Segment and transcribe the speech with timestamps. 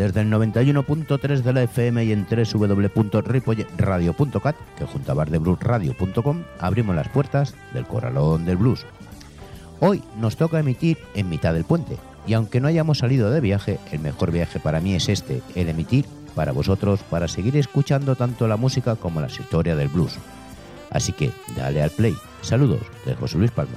[0.00, 7.10] desde el 91.3 de la FM y en www.ripolletradio.cat, que junto a bardebluesradio.com abrimos las
[7.10, 8.86] puertas del corralón del blues.
[9.78, 13.78] Hoy nos toca emitir en mitad del puente, y aunque no hayamos salido de viaje,
[13.92, 18.48] el mejor viaje para mí es este, el emitir para vosotros, para seguir escuchando tanto
[18.48, 20.16] la música como las historias del blues.
[20.88, 22.16] Así que dale al play.
[22.40, 23.76] Saludos de José Luis Palma.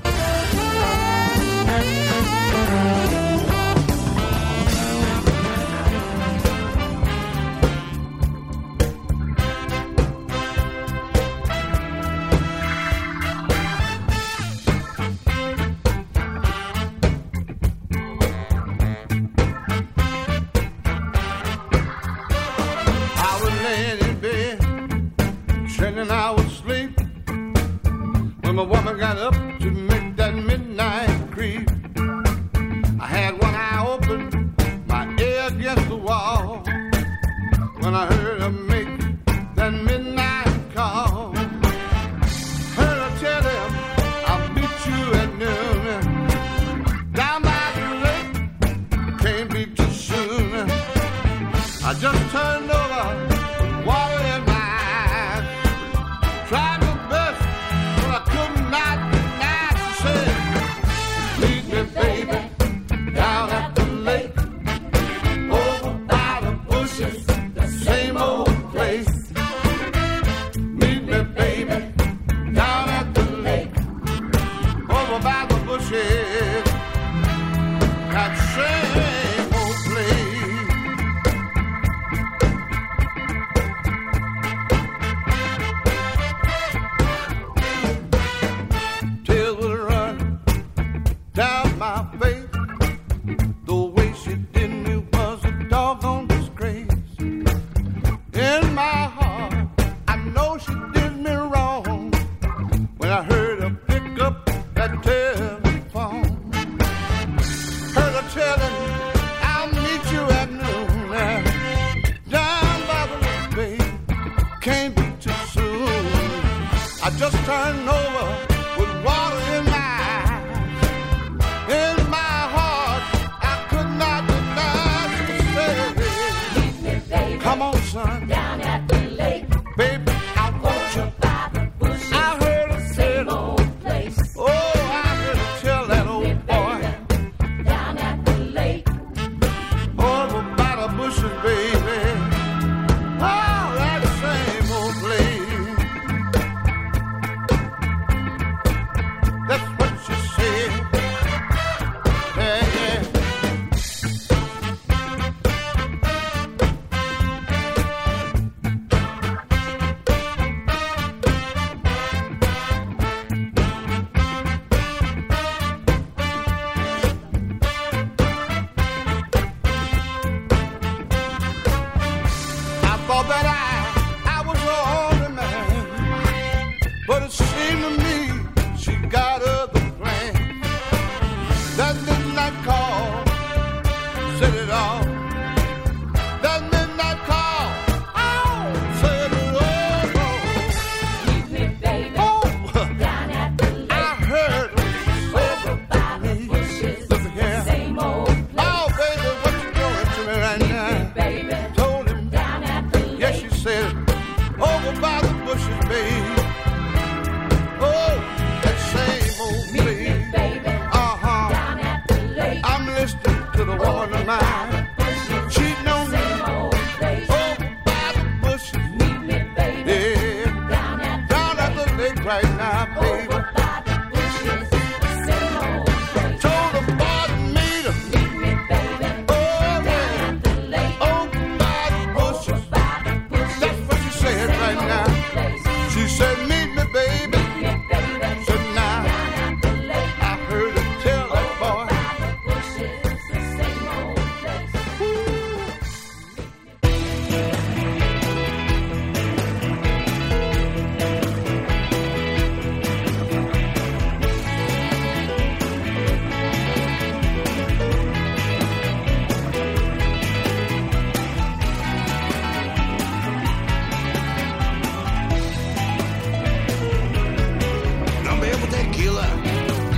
[269.04, 269.28] tequila,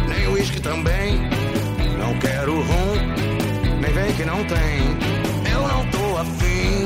[0.07, 1.19] nem uísque também.
[1.99, 2.95] Não quero rum,
[3.81, 5.51] nem vem que não tem.
[5.51, 6.85] Eu não tô afim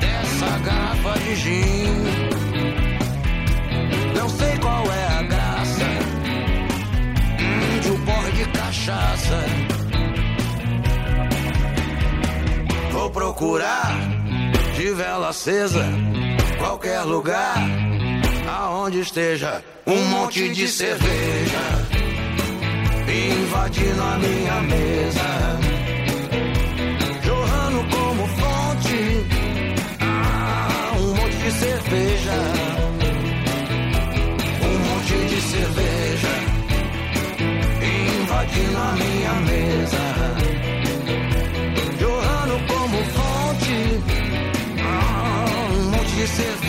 [0.00, 2.04] dessa garrafa de gin.
[4.16, 5.84] Não sei qual é a graça
[7.40, 9.44] hum, de um porre de cachaça.
[12.90, 13.96] Vou procurar
[14.74, 15.86] de vela acesa
[16.58, 17.87] qualquer lugar
[18.88, 21.60] aonde esteja um monte de cerveja.
[23.06, 25.60] Invadindo a minha mesa,
[27.22, 29.26] jorrando como fonte
[30.00, 32.32] ah, um monte de cerveja,
[34.62, 36.28] um monte de cerveja.
[38.20, 40.04] Invadindo a minha mesa,
[42.00, 44.00] jorrando como fonte
[44.82, 46.67] ah, um monte de cerveja.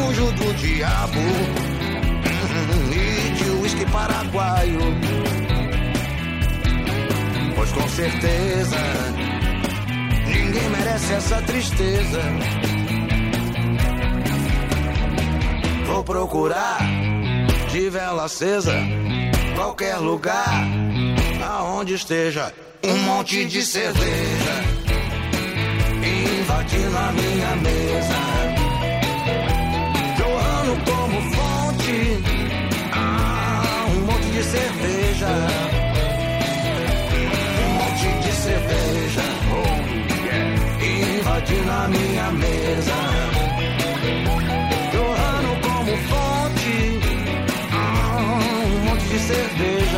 [0.00, 4.80] Fujo do diabo hum, e de uísque paraguaio.
[7.54, 8.76] Pois com certeza
[10.26, 12.22] ninguém merece essa tristeza.
[15.86, 16.78] Vou procurar
[17.70, 18.74] de vela acesa
[19.54, 20.66] qualquer lugar
[21.42, 24.70] aonde esteja um monte de cerveja
[26.02, 28.39] invadindo a minha mesa,
[34.50, 35.28] cerveja,
[37.64, 39.22] um monte de cerveja.
[40.82, 42.98] Invadindo a minha mesa,
[44.92, 46.76] jorrando como fonte
[47.72, 49.89] ah, um monte de cerveja.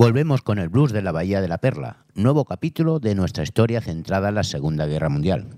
[0.00, 3.82] Volvemos con el blues de la Bahía de la Perla, nuevo capítulo de nuestra historia
[3.82, 5.48] centrada en la Segunda Guerra Mundial,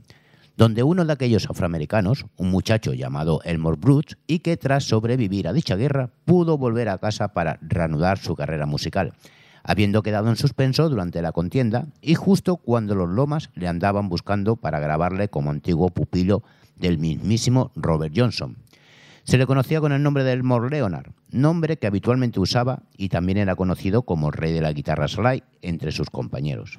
[0.57, 5.53] donde uno de aquellos afroamericanos, un muchacho llamado Elmore Brooks, y que tras sobrevivir a
[5.53, 9.13] dicha guerra pudo volver a casa para reanudar su carrera musical,
[9.63, 14.57] habiendo quedado en suspenso durante la contienda y justo cuando los Lomas le andaban buscando
[14.57, 16.43] para grabarle como antiguo pupilo
[16.75, 18.57] del mismísimo Robert Johnson.
[19.25, 23.39] Se le conocía con el nombre de Elmore Leonard, nombre que habitualmente usaba y también
[23.39, 26.79] era conocido como rey de la guitarra slide entre sus compañeros.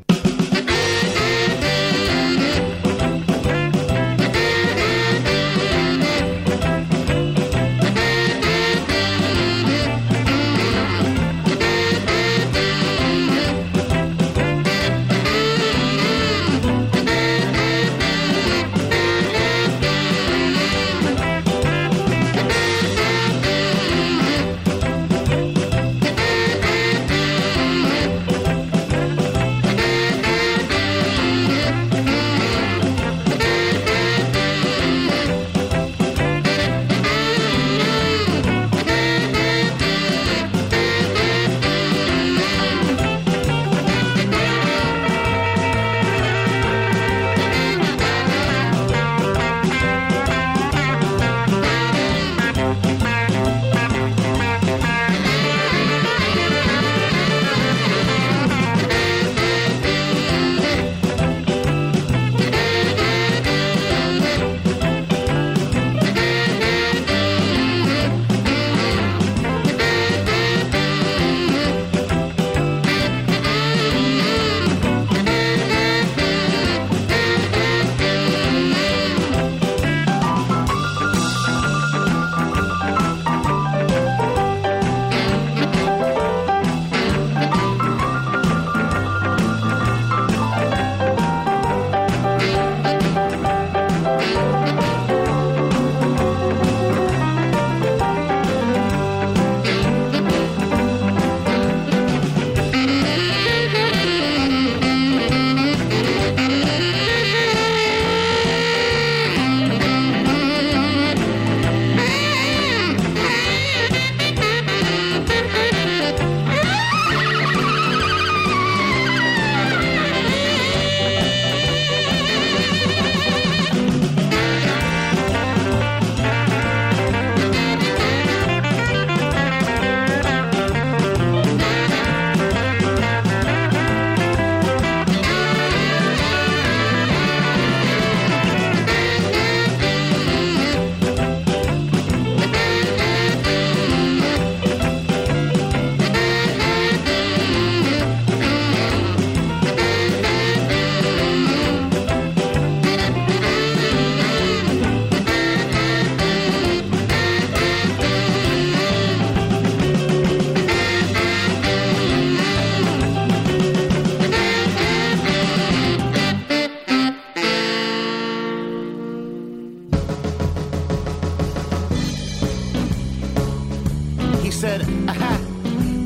[174.63, 174.88] Said,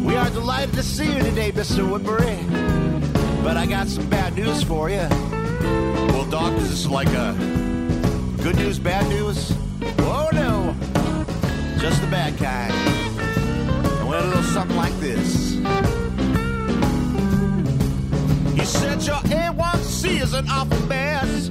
[0.04, 1.88] We are delighted to see you today, Mr.
[1.88, 2.40] Woodbury.
[3.44, 5.06] But I got some bad news for you.
[6.10, 7.36] Well, Doc, is this like a
[8.42, 9.54] good news, bad news?
[10.00, 10.76] Oh, no.
[11.78, 12.74] Just the bad kind.
[14.02, 15.52] It went a little something like this.
[18.58, 21.50] He said your A1C is an awful mess.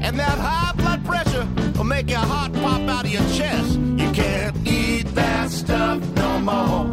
[0.00, 1.46] And that high blood pressure
[1.76, 3.78] will make your heart pop out of your chest.
[3.98, 4.05] You
[5.16, 6.86] that stuff no more.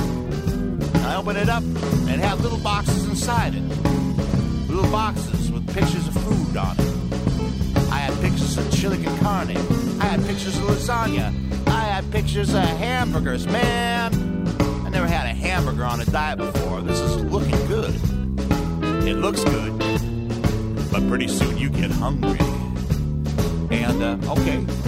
[1.06, 3.62] I opened it up and it had little boxes inside it.
[4.68, 7.90] Little boxes with pictures of food on it.
[7.90, 9.56] I had pictures of chili con carne.
[10.00, 11.32] I had pictures of lasagna.
[11.68, 13.46] I had pictures of hamburgers.
[13.46, 14.12] Man,
[14.84, 16.82] I never had a hamburger on a diet before.
[16.82, 17.94] This is looking good.
[19.08, 19.78] It looks good.
[20.92, 22.38] But pretty soon you get hungry.
[23.70, 24.85] And, uh, okay.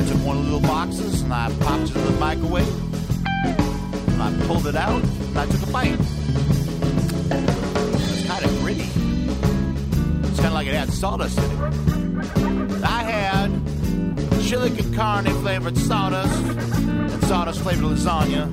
[0.00, 2.66] I took one of the little boxes and I popped it in the microwave.
[4.08, 6.00] And I pulled it out and I took a bite.
[8.00, 8.88] It's kind of gritty.
[10.26, 12.82] It's kind of like it had sawdust in it.
[12.82, 13.50] I had
[14.40, 18.48] chili con carne flavored sawdust and sawdust flavored lasagna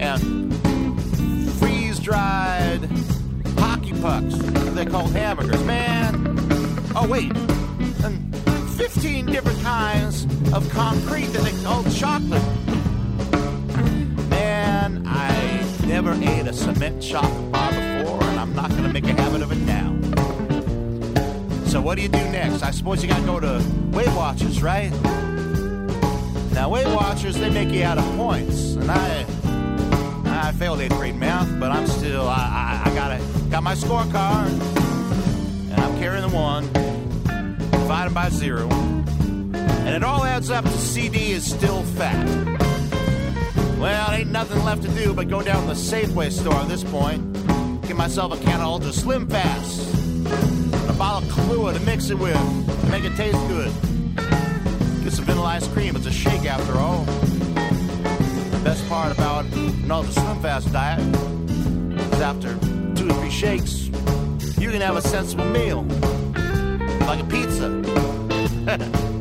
[0.00, 0.52] and
[1.60, 2.88] freeze dried
[3.56, 4.34] hockey pucks.
[4.74, 6.36] They're called hamburgers, man.
[6.96, 7.30] Oh, wait.
[8.02, 8.29] And
[8.90, 12.42] 15 different kinds of concrete that they call chocolate.
[14.28, 19.04] Man, I never ate a cement chocolate bar before, and I'm not going to make
[19.04, 19.96] a habit of it now.
[21.66, 22.64] So what do you do next?
[22.64, 24.90] I suppose you gotta go to Weight Watchers, right?
[26.52, 29.24] Now Weight Watchers, they make you out of points, and I,
[30.26, 34.50] I failed eighth grade math, but I'm still, I, I, I gotta, got my scorecard,
[35.70, 36.68] and I'm carrying the one,
[38.10, 42.26] divided by zero, and it all adds up to CD is still fat.
[43.78, 46.84] Well, ain't nothing left to do but go down to the Safeway store at this
[46.84, 47.32] point,
[47.86, 49.96] get myself a can of Ultra Slim Fast
[50.88, 52.34] a bottle of Kahlua to mix it with,
[52.82, 53.72] to make it taste good.
[55.02, 55.96] Get some vanilla ice cream.
[55.96, 57.04] It's a shake after all.
[57.04, 62.54] The best part about an ultra slim fast diet is after
[62.94, 63.86] two or three shakes,
[64.58, 65.84] you can have a sensible meal,
[67.10, 69.16] like a pizza.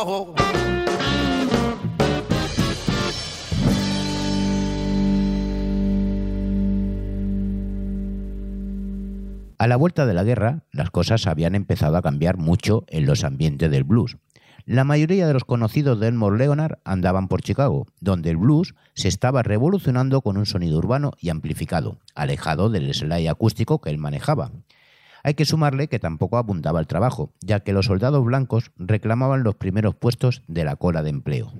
[0.00, 0.06] A
[9.66, 13.70] la vuelta de la guerra, las cosas habían empezado a cambiar mucho en los ambientes
[13.70, 14.16] del blues.
[14.64, 19.08] La mayoría de los conocidos de Elmore Leonard andaban por Chicago, donde el blues se
[19.08, 24.50] estaba revolucionando con un sonido urbano y amplificado, alejado del slide acústico que él manejaba.
[25.22, 29.54] Hay que sumarle que tampoco abundaba el trabajo, ya que los soldados blancos reclamaban los
[29.54, 31.52] primeros puestos de la cola de empleo.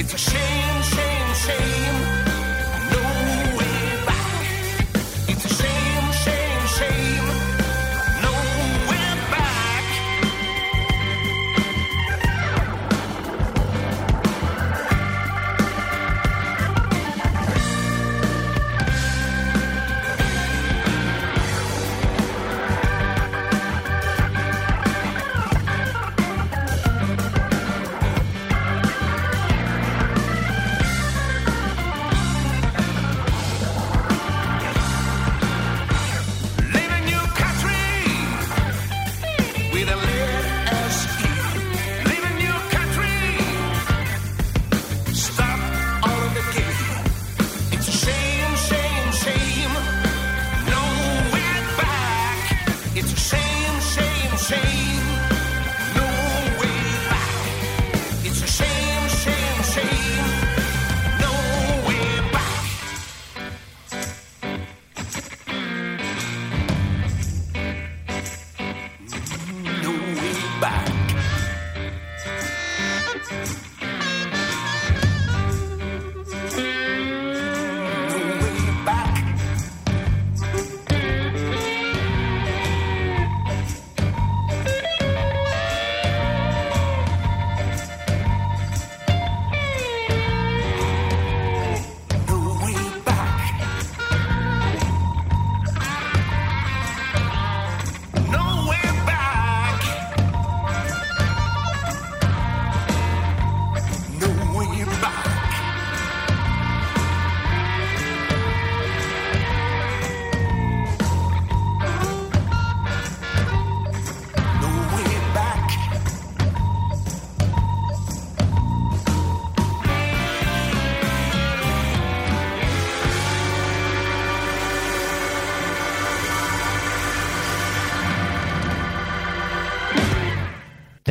[0.00, 0.59] It's a shame.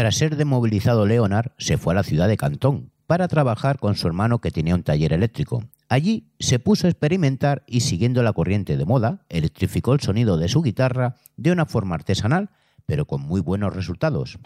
[0.09, 4.07] Tras ser demovilizado Leonard, se fue a la ciudad de Cantón para trabajar con su
[4.07, 5.63] hermano que tenía un taller eléctrico.
[5.87, 10.47] Allí se puso a experimentar y siguiendo la corriente de moda, electrificó el sonido de
[10.47, 12.49] su guitarra de una forma artesanal,
[12.87, 14.39] pero con muy buenos resultados.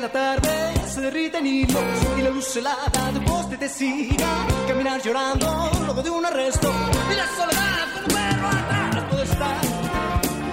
[0.00, 1.82] La tarde se derriten hilos
[2.18, 4.46] y la luz helada de poste te siga.
[4.66, 6.72] Caminar llorando luego de un arresto
[7.10, 9.66] y la soledad como un perro atrás.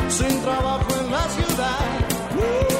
[0.10, 2.77] Sin trabajo en la ciudad,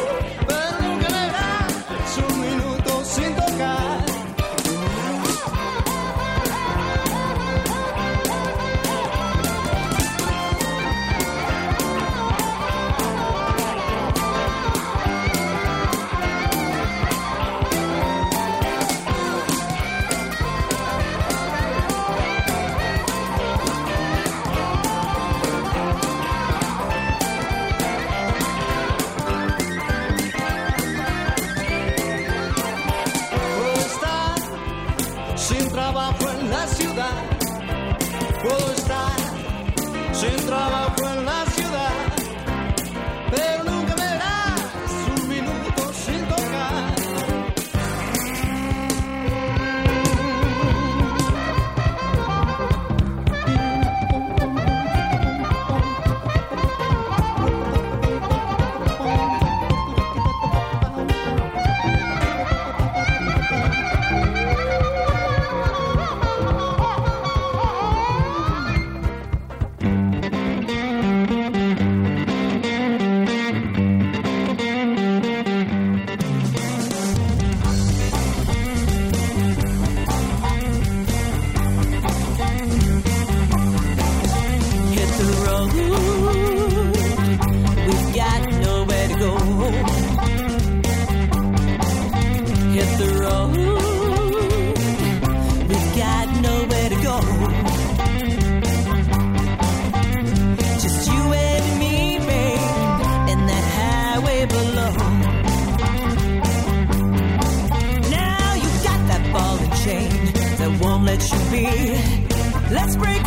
[112.70, 113.27] Let's break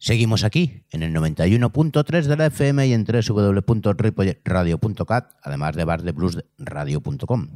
[0.00, 7.48] Seguimos aquí, en el 91.3 de la FM y en www.ripolletradio.cat, además de bardebluesradio.com.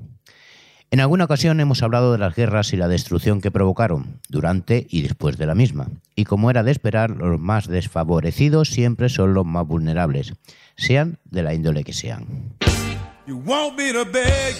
[0.90, 5.00] En alguna ocasión hemos hablado de las guerras y la destrucción que provocaron, durante y
[5.00, 5.88] después de la misma.
[6.14, 10.34] Y como era de esperar, los más desfavorecidos siempre son los más vulnerables,
[10.76, 12.26] sean de la índole que sean.
[13.26, 14.54] You want me to beg.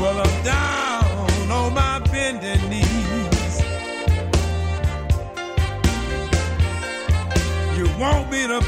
[0.00, 0.89] Well, I'm down
[8.00, 8.62] You want me to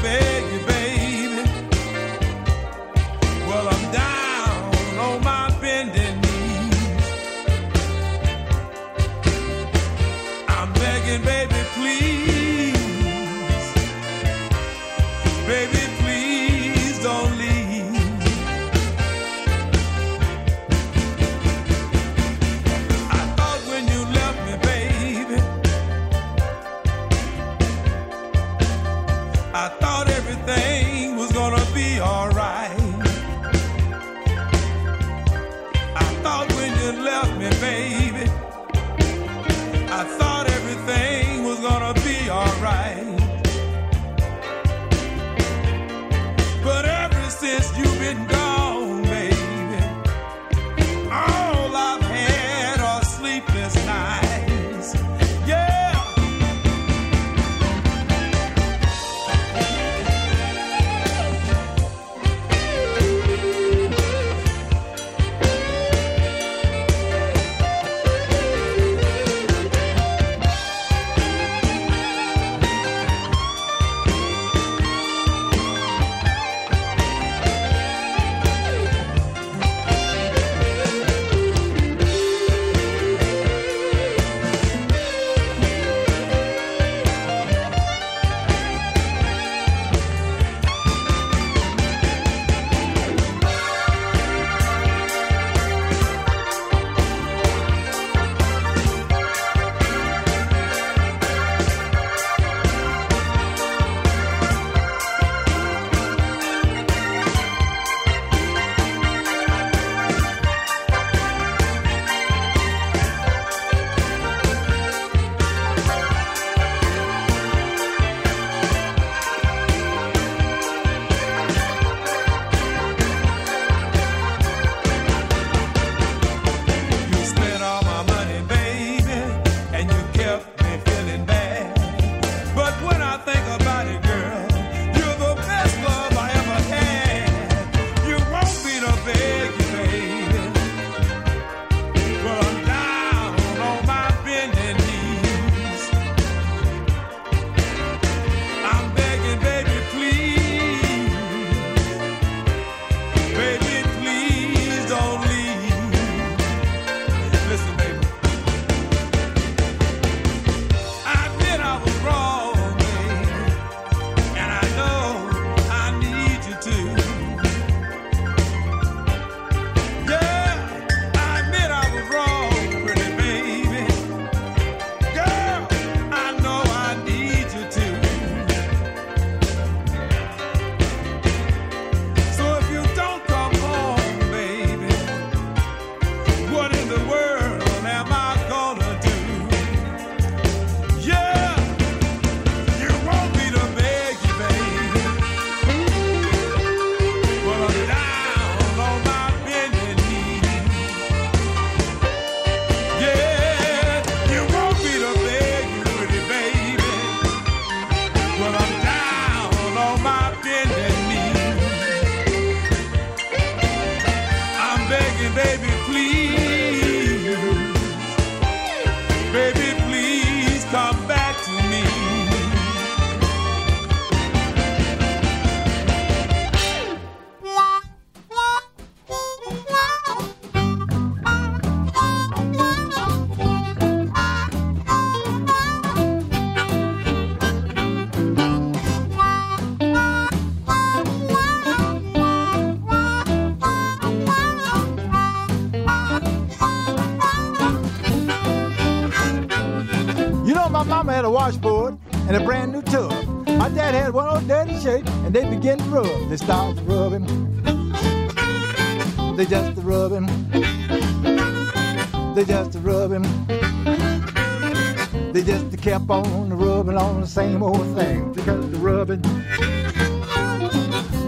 [267.33, 269.19] same old thing because the rubbing.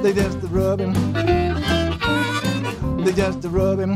[0.03, 0.93] They just rubbing.
[3.03, 3.95] They just the rubbing.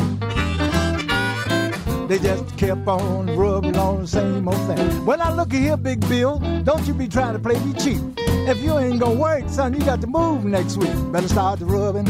[2.07, 5.05] They just kept on rubbing on the same old thing.
[5.05, 6.39] Well, now look at here, Big Bill.
[6.63, 8.01] Don't you be trying to play me cheap.
[8.17, 11.11] If you ain't gonna work, son, you got to move next week.
[11.11, 12.05] Better start the rubbing.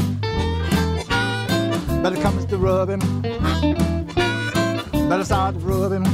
[2.02, 3.02] Better come to rubbing.
[5.10, 6.06] Better start the rubbing.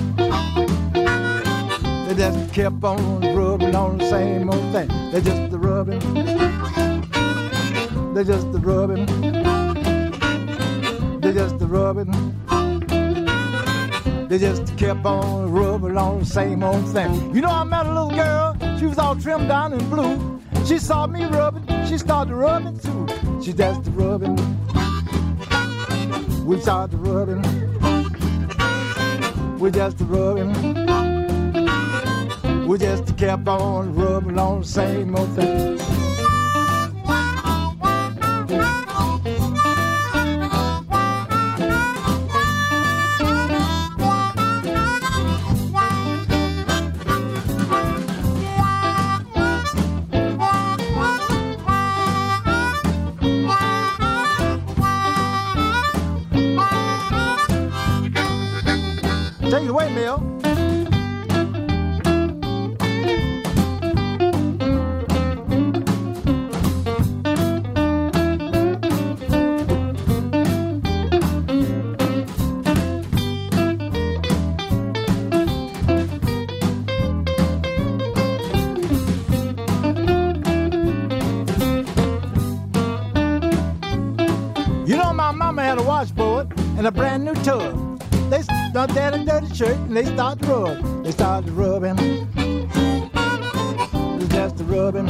[2.07, 3.24] They just kept on
[3.57, 4.89] rubbing on the same old thing.
[5.11, 5.99] They just the rubbing.
[8.13, 9.05] They just the rubbing.
[11.21, 12.11] They just the rubbing.
[14.27, 17.33] They just kept on rubbing on the same old thing.
[17.33, 18.57] You know, I met a little girl.
[18.77, 20.41] She was all trimmed down in blue.
[20.65, 21.65] She saw me rubbing.
[21.85, 23.07] She started rubbing too.
[23.41, 24.35] She just rubbing.
[26.45, 27.41] We started rubbing.
[29.59, 30.84] We just rubbing.
[32.65, 35.94] We just kept on rubbing on the same old thing.
[85.95, 87.73] Washboard and a brand new tub.
[88.29, 91.03] They start that a dirty shirt and they start to rub.
[91.05, 91.95] They started rubbing.
[94.19, 95.07] They just rubbing.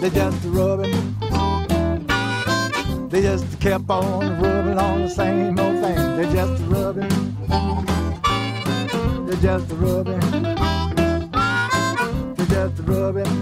[0.00, 0.94] They just rubbing.
[3.08, 5.98] They just kept on rubbing on the same old thing.
[6.16, 7.14] They just rubbing.
[9.26, 10.20] They just rubbing.
[12.36, 13.34] They just rubbing.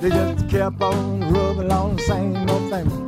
[0.00, 3.07] They just kept on rubbing on the same old thing.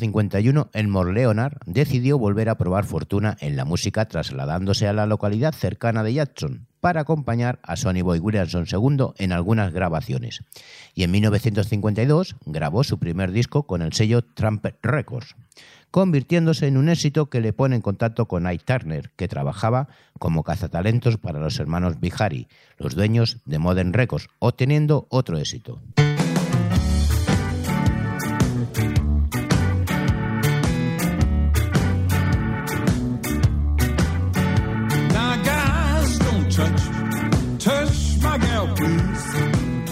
[0.00, 5.52] 1951, Elmore Leonard decidió volver a probar fortuna en la música trasladándose a la localidad
[5.52, 10.40] cercana de Jackson para acompañar a Sonny Boy Williamson II en algunas grabaciones.
[10.94, 15.36] Y en 1952 grabó su primer disco con el sello Trumpet Records,
[15.90, 19.88] convirtiéndose en un éxito que le pone en contacto con Ike Turner, que trabajaba
[20.18, 25.80] como cazatalentos para los hermanos Bihari, los dueños de Modern Records, obteniendo otro éxito.
[36.52, 36.82] Touch,
[37.58, 39.24] touch my gal, please,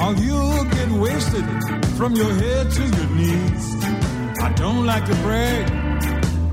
[0.02, 1.44] or you'll get wasted
[1.96, 3.84] from your head to your knees.
[4.42, 5.70] I don't like to brag,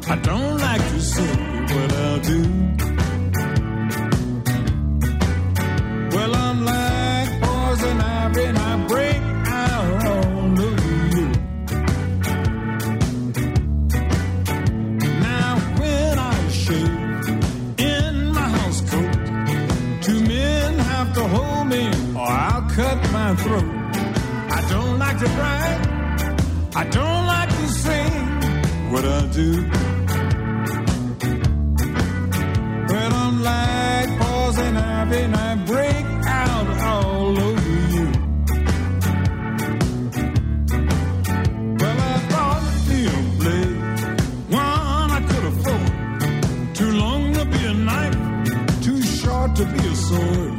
[0.07, 1.35] I don't like to say
[1.73, 2.86] what I'll do.
[25.17, 25.77] Like to brag.
[26.75, 28.11] I don't like to sing
[28.91, 29.51] what I do.
[32.87, 38.05] But I'm like poison ivy and I break out all over you.
[41.79, 43.77] Well, I thought be a blade,
[44.49, 46.75] one I could afford.
[46.75, 50.53] Too long to be a knife, too short to be a sword.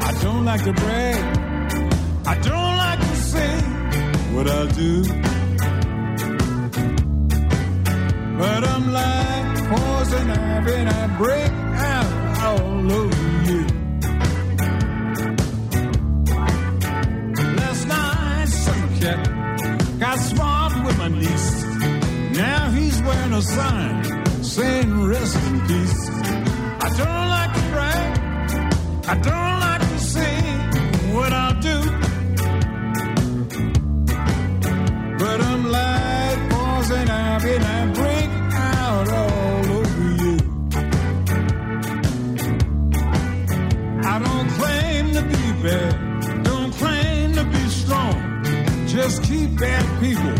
[0.00, 1.24] I don't like to brag,
[2.26, 2.63] I don't
[4.44, 5.02] what I do.
[8.38, 11.52] But I'm like poison ivy and I break
[11.92, 12.12] out
[12.44, 13.62] all over you.
[17.56, 21.64] Last night, some cat got smart with my niece.
[22.36, 26.10] Now he's wearing a sign saying rest in peace.
[26.86, 28.10] I don't like to brag.
[29.06, 29.73] I don't like
[49.58, 50.36] bad people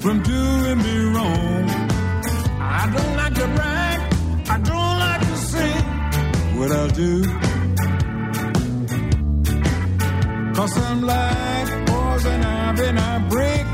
[0.00, 1.64] from doing me wrong.
[2.58, 4.00] I don't like to brag,
[4.48, 5.72] I don't like to say
[6.56, 7.22] what I'll do.
[10.54, 13.71] Cause I'm like poison I break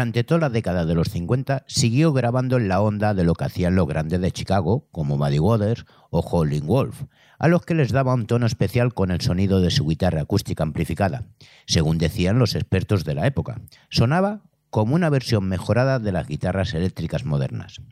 [0.00, 3.44] Durante toda la década de los 50 siguió grabando en la onda de lo que
[3.44, 7.02] hacían los grandes de Chicago, como Buddy Waters o Howlin' Wolf,
[7.38, 10.62] a los que les daba un tono especial con el sonido de su guitarra acústica
[10.62, 11.26] amplificada,
[11.66, 13.60] según decían los expertos de la época.
[13.90, 14.40] Sonaba
[14.70, 17.82] como una versión mejorada de las guitarras eléctricas modernas.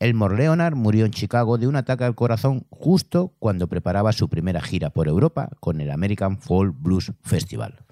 [0.00, 4.62] Elmore Leonard murió en Chicago de un ataque al corazón justo cuando preparaba su primera
[4.62, 7.84] gira por Europa con el American Folk Blues Festival.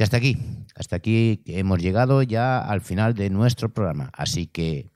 [0.00, 0.38] Y hasta aquí,
[0.76, 4.08] hasta aquí hemos llegado ya al final de nuestro programa.
[4.14, 4.88] Así que,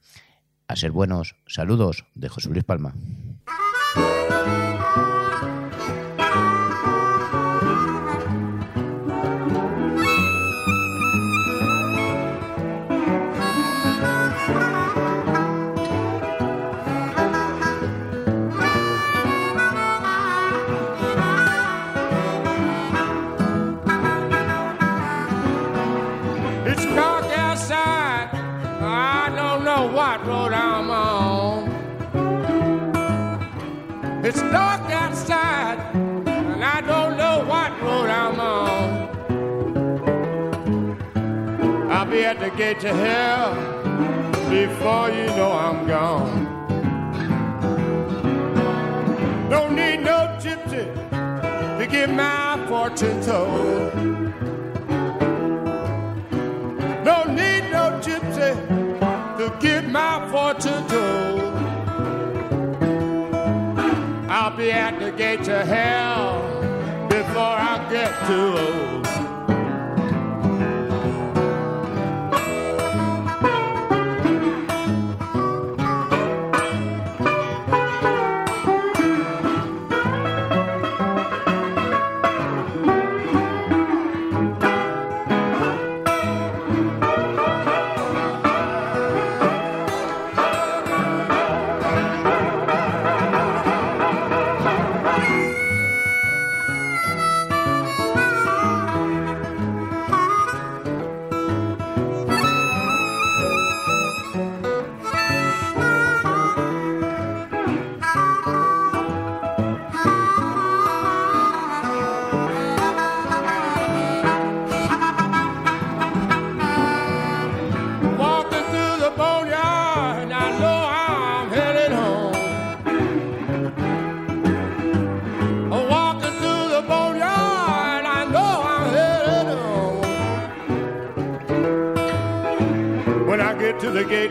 [0.67, 2.95] a ser buenos, saludos de José Luis Palma.
[42.57, 43.53] gate to hell
[44.49, 46.45] before you know I'm gone.
[49.51, 50.87] Don't need no gypsy
[51.79, 53.93] to get my fortune told.
[57.05, 58.53] Don't need no gypsy
[59.39, 61.55] to get my fortune told.
[64.31, 66.41] I'll be at the gate to hell
[67.09, 69.04] before I get too old.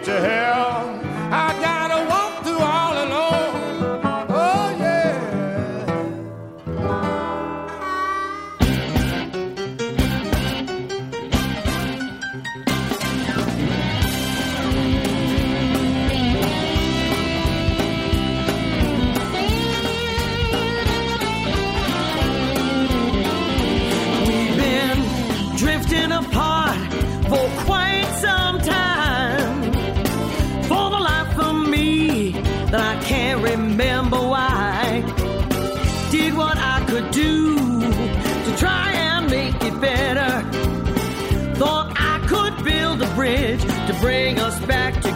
[0.04, 0.53] to hell.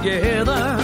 [0.09, 0.76] together.